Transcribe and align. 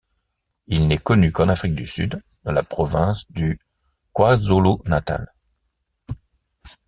Il 0.65 0.87
n'est 0.87 0.97
connu 0.97 1.31
qu'en 1.31 1.47
Afrique 1.49 1.75
du 1.75 1.85
Sud 1.85 2.23
dans 2.43 2.51
la 2.53 2.63
province 2.63 3.31
du 3.31 3.59
KwaZulu-Natal. 4.13 5.31